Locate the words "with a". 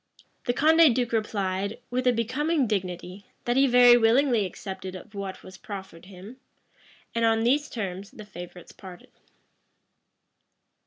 1.91-2.11